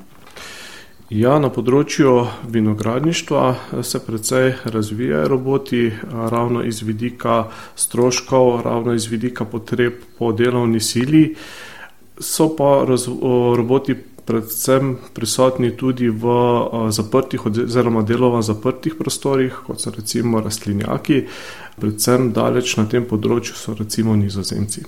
Ja, 1.07 1.37
na 1.39 1.47
področju 1.47 2.25
vinogradništva 2.51 3.43
se 3.79 4.01
precej 4.03 4.49
razvijajo 4.67 5.29
roboti, 5.31 5.85
ravno 6.03 6.65
iz 6.67 6.81
vidika 6.83 7.45
stroškov, 7.79 8.61
ravno 8.65 8.91
iz 8.91 9.07
vidika 9.07 9.47
potreb 9.47 10.03
po 10.19 10.33
delovni 10.35 10.83
sili. 10.83 11.29
So 12.19 12.49
pa 12.55 12.85
roboti 13.55 13.95
predvsem 14.27 14.97
prisotni 15.13 15.71
tudi 15.77 16.09
v 16.09 16.23
zaprtih 16.91 17.45
oziroma 17.45 18.03
deloma 18.03 18.41
zaprtih 18.41 18.97
prostorih, 18.99 19.63
kot 19.67 19.81
so 19.81 19.93
recimo 19.95 20.41
rastlinjaki, 20.43 21.23
predvsem 21.79 22.31
daleč 22.35 22.75
na 22.77 22.87
tem 22.91 23.07
področju 23.07 23.55
so 23.55 23.75
recimo 23.77 24.15
nizozemci. 24.19 24.83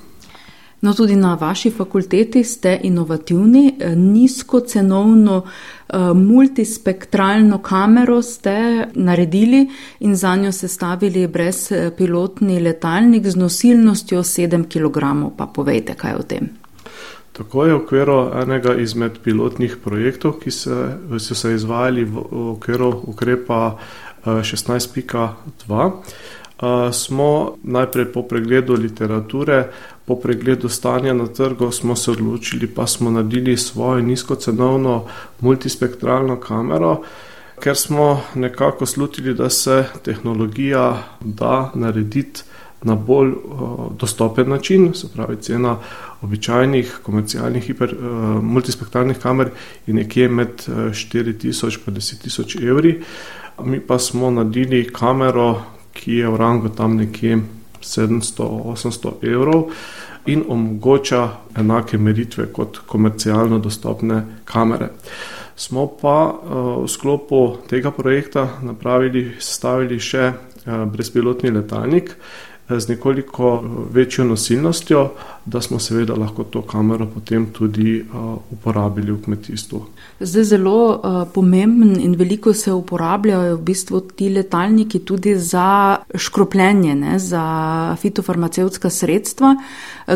No, 0.79 0.93
tudi 0.95 1.15
na 1.19 1.33
vaši 1.35 1.73
fakulteti 1.75 2.43
ste 2.43 2.77
inovativni, 2.87 3.63
nizkocenovno 3.95 5.41
multispektralno 6.15 7.57
kamero 7.59 8.21
ste 8.23 8.87
naredili 8.95 9.65
in 9.99 10.15
za 10.15 10.35
njo 10.35 10.51
sestavili 10.51 11.27
brezpilotni 11.27 12.59
letalnik 12.59 13.27
z 13.27 13.35
nosilnostjo 13.35 14.23
7 14.23 14.67
kg. 14.71 15.35
Pa 15.37 15.47
povejte, 15.47 15.99
kaj 15.99 16.15
o 16.15 16.23
tem. 16.23 16.49
Tako 17.33 17.65
je 17.65 17.73
v 17.73 17.77
okviru 17.77 18.31
enega 18.41 18.75
izmed 18.75 19.19
pilotnih 19.23 19.77
projektov, 19.83 20.39
ki 20.43 20.51
se, 20.51 20.75
so 21.19 21.35
se 21.35 21.53
izvajali 21.55 22.03
v 22.03 22.23
okviru 22.55 23.03
ukrepa 23.07 23.77
16.2. 24.25 25.91
Smo 26.91 27.55
najprej 27.63 28.11
po 28.11 28.23
pregledu 28.27 28.73
literature 28.75 29.63
po 30.09 30.15
pregledu 30.15 30.69
stanja 30.69 31.13
na 31.13 31.27
trgu 31.27 31.71
smo 31.71 31.95
se 31.95 32.11
odločili, 32.11 32.67
pa 32.67 32.87
smo 32.87 33.11
naredili 33.11 33.57
svojo 33.57 34.01
nizkocenovno 34.01 35.05
multispektralno 35.39 36.39
kamero, 36.39 37.03
ker 37.61 37.77
smo 37.77 38.21
nekako 38.35 38.85
slutili, 38.85 39.33
da 39.33 39.49
se 39.49 39.85
tehnologija 40.03 41.03
da 41.21 41.71
narediti 41.75 42.41
na 42.83 42.95
bolj 42.95 43.29
uh, 43.29 43.91
dostopen 43.99 44.49
način, 44.49 44.93
se 44.93 45.07
pravi 45.13 45.35
cena 45.41 45.77
običajnih 46.21 46.99
komercialnih 47.03 47.63
hiper, 47.63 47.93
uh, 47.93 48.43
multispektralnih 48.43 49.17
kamer 49.17 49.49
je 49.87 49.93
nekje 49.93 50.29
med 50.29 50.63
4000 50.67 51.79
in 51.87 51.95
10.000 51.95 52.69
evri. 52.69 53.01
Mi 53.63 53.79
pa 53.79 53.99
smo 53.99 54.31
naredili 54.31 54.87
kamero, 54.93 55.61
ki 55.93 56.13
je 56.13 56.29
v 56.29 56.37
rangu 56.37 56.69
tam 56.69 56.95
nekje 56.95 57.39
700-800 57.81 59.11
evrov 59.21 59.63
in 60.25 60.43
omogoča 60.47 61.29
enake 61.57 61.97
meritve 61.97 62.45
kot 62.53 62.77
komercialno 62.87 63.59
dostopne 63.59 64.23
kamere. 64.45 64.89
Smo 65.55 65.87
pa 66.01 66.17
eh, 66.31 66.53
v 66.83 66.87
sklopu 66.87 67.57
tega 67.67 67.91
projekta 67.91 68.47
napravili, 68.63 69.25
sestavili 69.39 69.99
še 69.99 70.23
eh, 70.29 70.85
brezpilotni 70.85 71.51
letalnik, 71.51 72.13
z 72.69 72.87
nekoliko 72.87 73.63
večjo 73.91 74.25
nosilnostjo, 74.25 75.09
da 75.45 75.61
smo 75.61 75.79
seveda 75.79 76.13
lahko 76.15 76.43
to 76.43 76.61
kamero 76.61 77.07
potem 77.13 77.45
tudi 77.53 78.05
uporabili 78.51 79.11
v 79.11 79.21
kmetijstvu. 79.23 79.85
Zdaj 80.19 80.43
zelo 80.43 81.01
pomemben 81.33 81.95
in 82.01 82.15
veliko 82.15 82.53
se 82.53 82.73
uporabljajo 82.73 83.55
v 83.55 83.61
bistvu 83.61 83.99
ti 83.99 84.29
letalniki 84.29 84.99
tudi 84.99 85.35
za 85.35 85.97
škropljenje, 86.15 86.95
ne, 86.95 87.19
za 87.19 87.95
fitofarmacevtska 88.01 88.89
sredstva. 88.89 89.55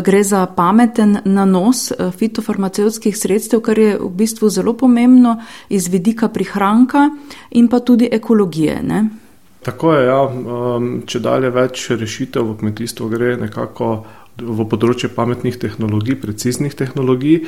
Gre 0.04 0.22
za 0.22 0.46
pameten 0.46 1.18
nanos 1.24 1.92
fitofarmacevtskih 2.18 3.18
sredstev, 3.18 3.60
kar 3.60 3.78
je 3.78 3.98
v 3.98 4.08
bistvu 4.08 4.48
zelo 4.48 4.76
pomembno 4.76 5.40
iz 5.68 5.88
vidika 5.88 6.28
prihranka 6.28 7.10
in 7.50 7.68
pa 7.68 7.80
tudi 7.80 8.08
ekologije. 8.12 8.82
Ne. 8.82 9.23
Tako 9.64 9.94
je, 9.94 10.04
ja. 10.06 10.20
Um, 10.28 10.90
če 11.08 11.22
dalje 11.24 11.50
več 11.54 11.88
rešitev 11.96 12.50
v 12.50 12.58
kmetijstvu 12.60 13.08
gre 13.12 13.32
nekako 13.40 13.94
v 14.34 14.64
področje 14.66 15.08
pametnih 15.14 15.54
tehnologij, 15.62 16.16
preciznih 16.18 16.74
tehnologij 16.74 17.44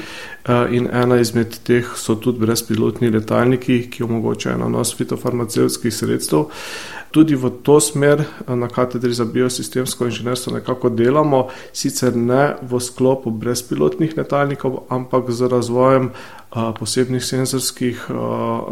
in 0.71 0.87
ena 0.87 1.19
izmed 1.19 1.59
teh 1.67 1.89
so 1.99 2.15
tudi 2.15 2.45
brezpilotni 2.45 3.11
letalniki, 3.11 3.81
ki 3.91 4.05
omogočajo 4.07 4.61
nanos 4.61 4.95
fitofarmacevskih 4.95 5.91
sredstev. 5.91 6.47
Tudi 7.11 7.35
v 7.35 7.51
to 7.67 7.81
smer 7.83 8.23
na 8.47 8.69
katedri 8.71 9.15
za 9.15 9.27
biosistemsko 9.27 10.07
inženirstvo 10.07 10.55
nekako 10.61 10.93
delamo, 10.95 11.49
sicer 11.73 12.15
ne 12.15 12.55
v 12.63 12.79
sklopu 12.79 13.35
brezpilotnih 13.35 14.15
letalnikov, 14.17 14.85
ampak 14.91 15.31
z 15.35 15.51
razvojem 15.51 16.13
posebnih 16.55 17.25
senzorskih 17.25 18.07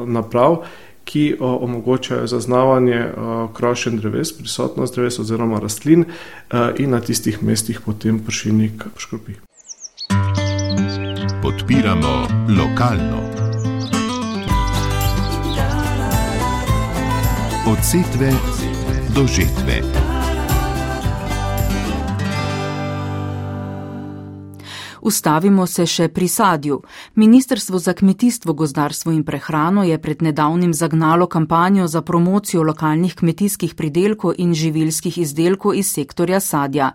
naprav, 0.06 0.62
ki 1.04 1.36
omogočajo 1.40 2.26
zaznavanje 2.26 3.08
krošen 3.56 3.96
dreves, 3.96 4.32
prisotnost 4.38 4.94
dreves 4.94 5.18
oziroma 5.18 5.58
rastlin 5.60 6.04
in 6.78 6.90
na 6.90 7.00
tistih 7.00 7.42
mestih 7.42 7.80
potem 7.84 8.20
pršilnik 8.24 8.84
škropi. 8.96 9.32
Podpiramo 11.42 12.26
lokalno. 12.48 13.20
Od 17.66 17.78
setve 17.82 18.32
do 19.14 19.26
žetve. 19.26 20.03
Ustavimo 25.04 25.66
se 25.66 25.84
še 25.84 26.06
pri 26.08 26.24
sadju. 26.28 26.78
Ministrstvo 27.14 27.78
za 27.78 27.92
kmetijstvo, 27.92 28.54
gozdarstvo 28.56 29.12
in 29.12 29.24
prehrano 29.24 29.82
je 29.84 29.98
pred 30.00 30.22
nedavnim 30.22 30.72
zagnalo 30.74 31.26
kampanjo 31.26 31.86
za 31.86 32.00
promocijo 32.02 32.62
lokalnih 32.62 33.14
kmetijskih 33.14 33.74
pridelkov 33.74 34.32
in 34.38 34.54
živilskih 34.54 35.18
izdelkov 35.18 35.74
iz 35.76 35.90
sektorja 35.92 36.40
sadja. 36.40 36.92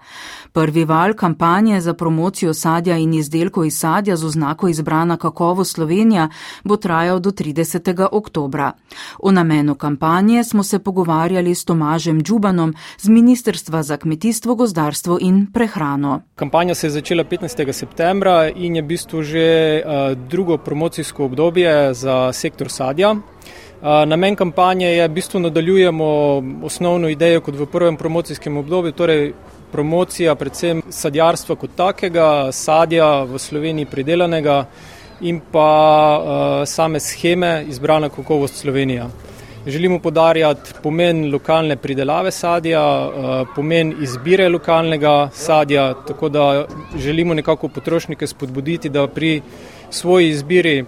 Prvi 0.53 0.85
val 0.89 1.13
kampanje 1.13 1.81
za 1.81 1.93
promocijo 1.93 2.53
sadja 2.53 2.97
in 2.97 3.13
izdelkov 3.13 3.67
iz 3.69 3.77
sadja 3.77 4.17
z 4.17 4.25
oznako 4.25 4.67
izbrana 4.73 5.17
kakovo 5.17 5.63
Slovenija 5.63 6.29
bo 6.63 6.77
trajal 6.77 7.19
do 7.19 7.29
30. 7.29 8.07
oktobra. 8.11 8.71
O 9.19 9.31
namenu 9.31 9.75
kampanje 9.75 10.43
smo 10.43 10.63
se 10.63 10.79
pogovarjali 10.79 11.55
s 11.55 11.65
Tomažem 11.65 12.23
Džubanom 12.23 12.73
z 12.97 13.09
Ministrstva 13.09 13.83
za 13.83 13.97
kmetijstvo, 13.97 14.55
gozdarstvo 14.55 15.19
in 15.21 15.45
prehrano. 15.53 16.21
Kampanja 16.35 16.75
se 16.75 16.87
je 16.87 16.91
začela 16.91 17.23
15. 17.23 17.71
septembra 17.71 17.98
septembra 17.99 18.47
in 18.47 18.75
je 18.75 18.81
v 18.81 18.87
bistvu 18.87 19.23
že 19.23 19.83
uh, 19.83 20.15
drugo 20.15 20.57
promocijsko 20.57 21.25
obdobje 21.25 21.93
za 21.93 22.31
sektor 22.33 22.71
sadja. 22.71 23.11
Uh, 23.11 24.05
namen 24.05 24.35
kampanje 24.35 24.87
je, 24.87 25.07
da 25.07 25.11
v 25.11 25.15
bistvu 25.15 25.39
nadaljujemo 25.39 26.07
osnovno 26.63 27.09
idejo 27.09 27.41
kot 27.41 27.55
v 27.55 27.65
prvem 27.65 27.97
promocijskem 27.97 28.57
obdobju, 28.57 28.91
torej 28.91 29.33
promocija 29.71 30.35
predvsem 30.35 30.81
sadjarstva 30.89 31.55
kot 31.55 31.75
takega, 31.75 32.51
sadja 32.51 33.23
v 33.23 33.39
Sloveniji 33.39 33.85
pridelanega 33.85 34.65
in 35.21 35.41
pa 35.51 35.67
uh, 36.15 36.67
same 36.67 36.99
scheme 36.99 37.65
izbrana 37.67 38.09
kakovost 38.09 38.63
Slovenija. 38.63 39.09
Želimo 39.67 39.99
podarjati 39.99 40.71
pomen 40.83 41.31
lokalne 41.33 41.75
pridelave 41.75 42.31
sadja, 42.31 42.81
eh, 42.81 43.45
pomen 43.55 43.93
izbire 44.01 44.49
lokalnega 44.49 45.29
sadja, 45.33 45.93
tako 46.07 46.29
da 46.29 46.65
želimo 46.97 47.33
nekako 47.33 47.67
potrošnike 47.67 48.27
spodbuditi, 48.27 48.89
da 48.89 49.07
pri 49.07 49.41
svoji 49.89 50.29
izbiri 50.29 50.85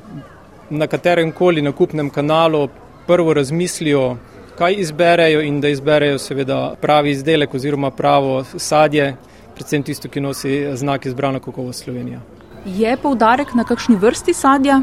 na 0.69 0.87
katerem 0.87 1.31
koli 1.31 1.61
nakupnem 1.61 2.09
kanalu 2.09 2.69
prvo 3.07 3.33
razmislijo, 3.33 4.17
kaj 4.57 4.73
izberejo 4.77 5.41
in 5.41 5.61
da 5.61 5.69
izberejo 5.69 6.17
seveda 6.17 6.75
pravi 6.81 7.11
izdelek 7.11 7.53
oziroma 7.53 7.91
pravo 7.91 8.43
sadje, 8.43 9.15
predvsem 9.55 9.83
tisto, 9.83 10.09
ki 10.09 10.21
nosi 10.21 10.69
znak 10.75 11.05
izbrana 11.05 11.39
kakovost 11.39 11.83
Slovenija. 11.83 12.19
Je 12.65 12.97
poudarek 12.97 13.53
na 13.53 13.63
kakšni 13.63 13.95
vrsti 13.95 14.33
sadja? 14.33 14.81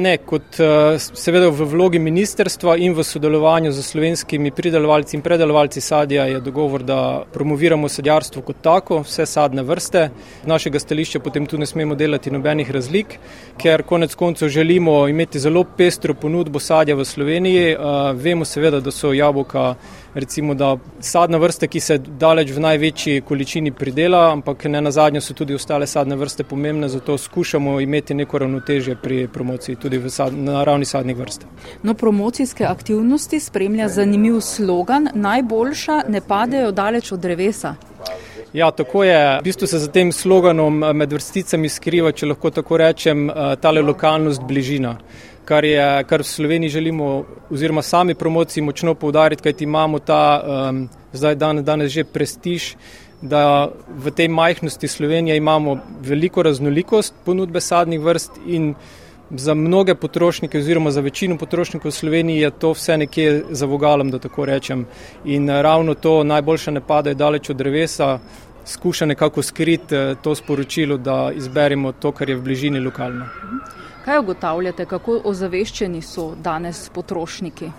Ne, 0.00 0.14
kot 0.24 0.56
seveda 0.96 1.50
v 1.52 1.66
vlogi 1.68 1.98
ministerstva 2.00 2.78
in 2.80 2.94
v 2.96 3.04
sodelovanju 3.04 3.68
z 3.76 3.82
slovenskimi 3.84 4.50
pridelovalci 4.56 5.18
in 5.18 5.22
predelovalci 5.22 5.82
sadja 5.84 6.24
je 6.24 6.40
dogovor, 6.40 6.80
da 6.82 7.24
promoviramo 7.32 7.88
sadjarstvo 7.88 8.40
kot 8.42 8.62
tako, 8.64 9.02
vse 9.04 9.26
sadne 9.28 9.62
vrste. 9.62 10.08
Z 10.42 10.48
našega 10.48 10.80
stališča 10.80 11.20
potem 11.20 11.46
tu 11.46 11.60
ne 11.60 11.68
smemo 11.68 11.94
delati 11.94 12.32
nobenih 12.32 12.70
razlik, 12.72 13.18
ker 13.60 13.82
konec 13.84 14.14
koncev 14.14 14.48
želimo 14.48 15.08
imeti 15.08 15.38
zelo 15.38 15.64
pestro 15.76 16.14
ponudbo 16.14 16.58
sadja 16.58 16.96
v 16.96 17.04
Sloveniji. 17.04 17.76
Vemo 18.16 18.48
seveda, 18.48 18.80
da 18.80 18.90
so 18.90 19.12
jabolka 19.12 19.74
recimo, 20.14 20.54
da 20.54 20.76
sadna 21.00 21.38
vrsta, 21.38 21.66
ki 21.66 21.80
se 21.80 21.98
daleč 21.98 22.50
v 22.50 22.60
največji 22.60 23.20
količini 23.20 23.72
pridela, 23.72 24.30
ampak 24.32 24.64
ne 24.64 24.80
na 24.80 24.90
zadnje 24.90 25.20
so 25.20 25.34
tudi 25.34 25.54
ostale 25.54 25.86
sadne 25.86 26.16
vrste 26.16 26.44
pomembne, 26.44 26.88
zato 26.88 27.18
skušamo 27.18 27.80
imeti 27.80 28.14
neko 28.14 28.38
ravnotežje 28.38 28.96
pri 29.02 29.28
promociji 29.28 29.76
tudi 29.76 30.10
sad, 30.10 30.34
na 30.34 30.64
ravni 30.64 30.84
sadnih 30.84 31.16
vrst. 31.16 31.46
No, 31.82 31.94
promocijske 31.94 32.64
aktivnosti 32.64 33.40
spremlja 33.40 33.88
zanimiv 33.88 34.40
slogan: 34.40 35.08
Najboljša 35.14 36.02
ne 36.08 36.20
padejo 36.20 36.72
daleč 36.72 37.12
od 37.12 37.20
drevesa. 37.20 37.74
Ja, 38.52 38.70
tako 38.70 39.04
je. 39.04 39.38
V 39.38 39.42
bistvu 39.44 39.66
se 39.66 39.78
za 39.78 39.86
tem 39.86 40.12
sloganom 40.12 40.78
med 40.94 41.12
vrsticami 41.12 41.68
skriva, 41.68 42.10
če 42.12 42.26
lahko 42.26 42.50
tako 42.50 42.80
rečem, 42.82 43.30
tale 43.62 43.82
lokalnost 43.82 44.42
bližina 44.42 44.96
kar, 45.50 45.64
je, 45.64 46.04
kar 46.06 46.22
v 46.22 46.26
Sloveniji 46.26 46.70
želimo, 46.70 47.24
oziroma 47.50 47.82
sami 47.82 48.14
promociji 48.14 48.62
močno 48.62 48.94
poudariti, 48.94 49.42
kajti 49.42 49.64
imamo 49.64 49.98
ta 49.98 50.22
um, 50.40 50.88
zdaj 51.12 51.34
dan, 51.34 51.64
danes 51.64 51.90
že 51.90 52.04
prestiž, 52.04 52.74
da 53.22 53.68
v 53.88 54.12
tej 54.14 54.28
majhnosti 54.28 54.88
Slovenije 54.88 55.36
imamo 55.36 55.76
veliko 56.00 56.42
raznolikost 56.42 57.14
ponudbe 57.24 57.60
sadnih 57.60 58.00
vrst 58.00 58.38
in 58.46 58.74
za 59.30 59.54
mnoge 59.54 59.94
potrošnike, 59.94 60.58
oziroma 60.58 60.90
za 60.90 61.00
večino 61.00 61.36
potrošnikov 61.38 61.90
v 61.90 61.94
Sloveniji 61.94 62.40
je 62.40 62.50
to 62.50 62.72
vse 62.72 62.96
nekje 62.96 63.42
za 63.50 63.66
vogalom, 63.66 64.10
da 64.10 64.18
tako 64.18 64.46
rečem. 64.46 64.86
In 65.24 65.50
ravno 65.50 65.94
to 65.94 66.24
najboljše 66.24 66.70
ne 66.70 66.80
pade 66.80 67.14
daleč 67.14 67.50
od 67.50 67.56
drevesa. 67.56 68.18
Skuša 68.64 69.06
nekako 69.06 69.42
skriti 69.42 69.96
eh, 69.96 70.14
to 70.22 70.34
sporočilo, 70.34 70.96
da 70.96 71.30
izberemo 71.34 71.92
to, 71.92 72.12
kar 72.12 72.30
je 72.30 72.36
v 72.36 72.42
bližini 72.42 72.80
lokalno. 72.80 73.26
Kaj 74.04 74.18
ugotavljate, 74.18 74.86
kako 74.86 75.20
ozaveščeni 75.24 76.02
so 76.02 76.30
danes 76.40 76.88
potrošniki? 76.94 77.70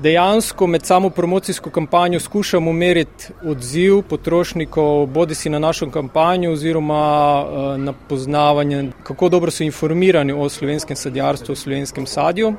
Dejansko 0.00 0.66
med 0.66 0.86
samo 0.88 1.10
promocijsko 1.10 1.70
kampanjo 1.70 2.20
skušamo 2.20 2.72
meriti 2.72 3.34
odziv 3.44 4.00
potrošnikov, 4.08 5.06
bodi 5.06 5.34
si 5.34 5.50
na 5.50 5.58
našo 5.58 5.90
kampanjo 5.90 6.52
oziroma 6.52 7.02
eh, 7.42 7.78
na 7.78 7.92
poznavanje, 8.08 8.90
kako 9.02 9.28
dobro 9.28 9.50
so 9.50 9.64
informirani 9.64 10.32
o 10.32 10.48
slovenskem 10.48 10.96
sadjarstvu, 10.96 11.52
o 11.52 11.56
slovenskem 11.56 12.06
sadju 12.06 12.54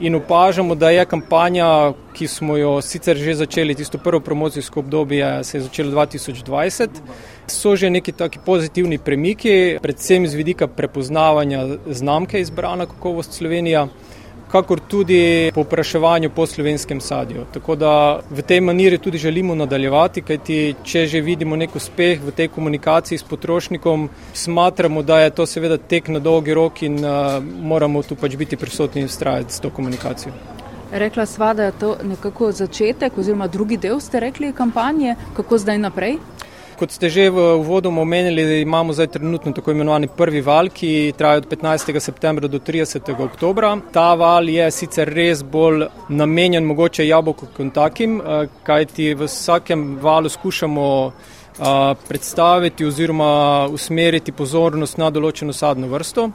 in 0.00 0.14
opažamo, 0.14 0.74
da 0.74 0.90
je 0.90 1.04
kampanja, 1.04 1.92
ki 2.12 2.26
smo 2.28 2.56
jo 2.56 2.80
sicer 2.82 3.16
že 3.16 3.34
začeli, 3.34 3.74
tisto 3.74 3.98
prvo 3.98 4.20
promocijsko 4.20 4.80
obdobje 4.80 5.44
se 5.44 5.58
je 5.58 5.62
začelo 5.62 5.92
2020, 5.92 6.88
so 7.46 7.76
že 7.76 7.90
neki 7.90 8.12
taki 8.12 8.38
pozitivni 8.46 8.98
premiki, 8.98 9.78
predvsem 9.82 10.26
z 10.26 10.34
vidika 10.34 10.66
prepoznavanja 10.66 11.66
znamke 11.86 12.40
izbrana 12.40 12.86
kakovost 12.86 13.32
Slovenija 13.32 13.88
kakor 14.52 14.80
tudi 14.88 15.50
popraševanju 15.54 16.30
po 16.30 16.46
slovenskem 16.46 17.00
sadju. 17.00 17.44
Tako 17.52 17.76
da 17.76 18.20
v 18.30 18.42
tej 18.42 18.60
maniri 18.60 18.98
tudi 18.98 19.18
želimo 19.18 19.54
nadaljevati, 19.54 20.22
kajti 20.22 20.74
če 20.84 21.06
že 21.06 21.20
vidimo 21.20 21.56
nek 21.56 21.76
uspeh 21.76 22.20
v 22.22 22.32
tej 22.36 22.48
komunikaciji 22.48 23.18
s 23.18 23.22
potrošnikom, 23.22 24.08
smatramo, 24.34 25.02
da 25.02 25.20
je 25.20 25.30
to 25.30 25.46
seveda 25.46 25.78
tek 25.78 26.08
na 26.08 26.18
dolgi 26.18 26.54
rok 26.54 26.82
in 26.82 27.04
uh, 27.04 27.42
moramo 27.62 28.02
tu 28.02 28.16
pač 28.16 28.36
biti 28.36 28.56
prisotni 28.56 29.02
in 29.02 29.08
strajati 29.08 29.54
s 29.54 29.60
to 29.60 29.70
komunikacijo. 29.70 30.32
Rekla 30.92 31.26
sva, 31.26 31.54
da 31.54 31.64
je 31.64 31.72
to 31.78 31.96
nekako 32.02 32.52
začetek 32.52 33.18
oziroma 33.18 33.46
drugi 33.46 33.76
del 33.76 34.00
ste 34.00 34.20
rekli 34.20 34.52
kampanje, 34.52 35.14
kako 35.36 35.58
zdaj 35.58 35.78
naprej? 35.78 36.18
Kot 36.80 36.94
ste 36.96 37.10
že 37.12 37.28
v 37.28 37.60
uvodu 37.60 37.92
omenili, 37.92 38.62
imamo 38.64 38.92
zdaj 38.96 39.06
trenutno 39.12 39.52
tako 39.52 39.74
imenovani 39.76 40.08
prvi 40.16 40.40
val, 40.40 40.70
ki 40.72 41.12
traja 41.12 41.42
od 41.42 41.48
15. 41.48 42.00
septembra 42.00 42.48
do 42.48 42.56
30. 42.58 43.04
oktobra. 43.20 43.76
Ta 43.92 44.14
val 44.14 44.48
je 44.48 44.64
sicer 44.72 45.12
res 45.12 45.42
bolj 45.44 45.84
namenjen 46.08 46.64
mogoče 46.64 47.04
jabolku 47.04 47.50
kot 47.56 47.74
takim, 47.74 48.16
eh, 48.20 48.48
kajti 48.64 49.12
v 49.14 49.28
vsakem 49.28 49.98
valu 50.00 50.32
skušamo 50.32 50.86
eh, 51.12 51.94
predstaviti 52.08 52.84
oziroma 52.88 53.68
usmeriti 53.68 54.32
pozornost 54.32 54.96
na 54.96 55.10
določeno 55.10 55.52
sadno 55.52 55.86
vrsto. 55.92 56.30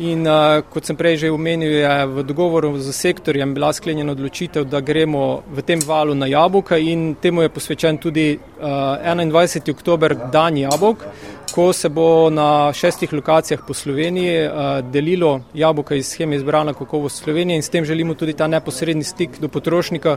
In 0.00 0.24
uh, 0.24 0.62
kot 0.64 0.86
sem 0.88 0.96
prej 0.96 1.18
že 1.20 1.28
omenil, 1.28 1.74
je 1.76 1.88
v 2.08 2.22
dogovoru 2.24 2.72
z 2.80 2.88
sektorjem 2.88 3.52
bila 3.52 3.68
sklenjena 3.68 4.14
odločitev, 4.16 4.64
da 4.64 4.80
gremo 4.80 5.44
v 5.44 5.60
tem 5.60 5.76
valu 5.76 6.16
na 6.16 6.24
jabolka 6.24 6.78
in 6.80 7.20
temu 7.20 7.44
je 7.44 7.52
posvečen 7.52 8.00
tudi 8.00 8.32
uh, 8.32 8.96
21. 8.96 9.60
oktober, 9.68 10.16
dan 10.32 10.56
jabolk, 10.56 11.04
ko 11.52 11.72
se 11.76 11.92
bo 11.92 12.30
na 12.32 12.72
šestih 12.72 13.12
lokacijah 13.12 13.60
po 13.60 13.76
Sloveniji 13.76 14.48
uh, 14.48 14.80
delilo 14.80 15.42
jabolka 15.52 15.94
iz 15.94 16.08
scheme 16.08 16.36
izbrana 16.36 16.72
kakovost 16.72 17.20
Slovenije 17.20 17.60
in 17.60 17.62
s 17.62 17.68
tem 17.68 17.84
želimo 17.84 18.14
tudi 18.14 18.32
ta 18.32 18.48
neposredni 18.48 19.04
stik 19.04 19.36
do 19.36 19.52
potrošnika, 19.52 20.16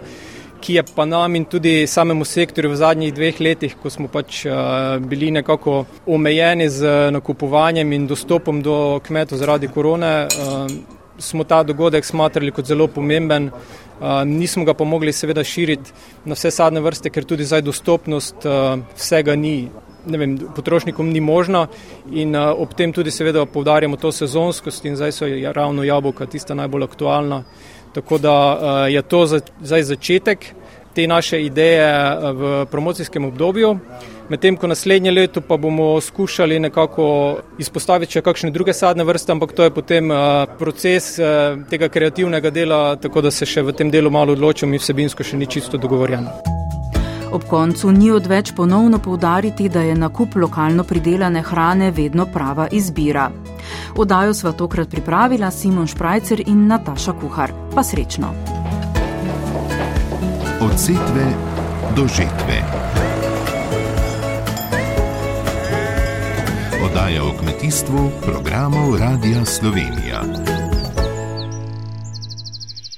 ki 0.63 0.73
je 0.79 0.83
pa 0.95 1.05
nam 1.05 1.35
in 1.35 1.45
tudi 1.45 1.87
samemu 1.87 2.25
sektorju 2.25 2.71
v 2.71 2.79
zadnjih 2.79 3.13
dveh 3.13 3.39
letih, 3.43 3.75
ko 3.81 3.89
smo 3.91 4.07
pač 4.07 4.45
bili 5.03 5.31
nekako 5.35 5.83
omejeni 6.07 6.69
z 6.69 7.11
nakupovanjem 7.11 7.91
in 7.93 8.07
dostopom 8.07 8.61
do 8.63 8.77
kmetov 9.03 9.41
zaradi 9.43 9.67
korone, 9.67 10.13
smo 11.19 11.43
ta 11.43 11.63
dogodek 11.63 12.05
smatrali 12.05 12.51
kot 12.51 12.65
zelo 12.65 12.87
pomemben. 12.87 13.51
Nismo 14.25 14.65
ga 14.65 14.73
pa 14.73 14.83
mogli 14.83 15.13
seveda 15.13 15.43
širiti 15.43 15.91
na 16.25 16.35
vse 16.35 16.51
sadne 16.51 16.81
vrste, 16.81 17.11
ker 17.11 17.27
tudi 17.27 17.45
zdaj 17.47 17.61
dostopnost 17.67 18.47
vsega 18.95 19.35
ni 19.35 19.57
vem, 20.05 20.37
potrošnikom 20.55 21.09
ni 21.09 21.21
možno 21.21 21.67
in 22.11 22.35
uh, 22.35 22.51
ob 22.59 22.73
tem 22.75 22.93
tudi 22.93 23.11
seveda 23.11 23.45
povdarjamo 23.45 23.97
to 23.97 24.11
sezonskost 24.11 24.85
in 24.85 24.95
zdaj 24.95 25.11
so 25.11 25.25
ravno 25.53 25.83
jabolka 25.83 26.25
tista 26.25 26.53
najbolj 26.53 26.83
aktualna. 26.83 27.43
Tako 27.93 28.17
da 28.17 28.33
uh, 28.33 28.93
je 28.93 29.01
to 29.01 29.25
zdaj 29.61 29.83
začetek 29.83 30.45
te 30.93 31.07
naše 31.07 31.41
ideje 31.41 31.89
v 32.33 32.65
promocijskem 32.71 33.25
obdobju. 33.25 33.77
Medtem 34.29 34.57
ko 34.57 34.67
naslednje 34.67 35.11
leto 35.11 35.41
pa 35.41 35.57
bomo 35.57 36.01
skušali 36.01 36.59
nekako 36.59 37.05
izpostaviti 37.59 38.13
še 38.13 38.21
kakšne 38.21 38.51
druge 38.51 38.73
sadne 38.73 39.03
vrste, 39.03 39.31
ampak 39.31 39.51
to 39.57 39.67
je 39.67 39.73
potem 39.73 40.11
uh, 40.11 40.45
proces 40.59 41.17
tega 41.69 41.89
kreativnega 41.89 42.49
dela, 42.49 42.95
tako 42.95 43.25
da 43.25 43.31
se 43.31 43.45
še 43.45 43.65
v 43.65 43.73
tem 43.73 43.91
delu 43.91 44.13
malo 44.13 44.37
odločimo 44.37 44.73
in 44.73 44.81
vsebinsko 44.81 45.25
še 45.25 45.37
ni 45.37 45.49
čisto 45.49 45.77
dogovorjeno. 45.77 46.52
Ob 47.33 47.43
koncu 47.49 47.91
ni 47.91 48.11
odveč 48.11 48.51
ponovno 48.55 48.99
povdariti, 48.99 49.69
da 49.69 49.81
je 49.81 49.95
nakup 49.95 50.35
lokalno 50.35 50.83
pridelane 50.83 51.41
hrane 51.41 51.91
vedno 51.91 52.25
prava 52.25 52.67
izbira. 52.71 53.31
Odajo 53.97 54.33
sva 54.33 54.51
tokrat 54.51 54.89
pripravila 54.89 55.51
Simon 55.51 55.87
Šprajcer 55.87 56.43
in 56.45 56.67
Nataša 56.67 57.13
Kuhar. 57.21 57.51
Pa 57.75 57.83
srečno! 57.83 58.33
Od 60.61 60.79
setve 60.79 61.25
do 61.95 62.07
žetve. 62.07 62.61
Odaja 66.85 67.23
o 67.23 67.33
kmetijstvu 67.39 68.09
programov 68.21 68.97
Radia 68.99 69.45
Slovenija. 69.45 70.52